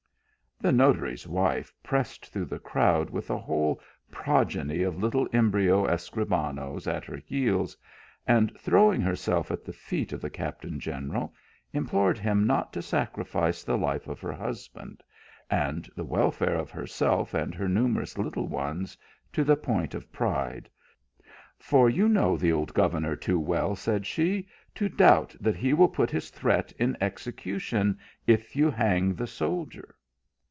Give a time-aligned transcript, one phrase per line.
[0.63, 3.81] The notary s wife pressed through the crowd with a whole
[4.11, 7.75] progeny of little embryo Escribanoes at her heels,
[8.27, 11.33] and throwing herself ,v: the feet of the captain general,
[11.73, 15.01] implored him not to sacrifice the life of her husband,
[15.49, 18.95] and the welfare of herself and her numer ous little ones
[19.33, 20.69] to a point of pride;"
[21.57, 25.89] for you know the old governor too well," said she," to doubt that he will
[25.89, 27.97] put his threat in execution
[28.27, 29.95] if you hang the soldier."